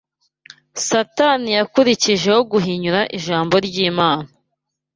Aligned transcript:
Satani 0.87 1.49
yakurikijeho 1.57 2.39
guhinyura 2.51 3.01
ijambo 3.17 3.55
ry’Imana 3.67 4.27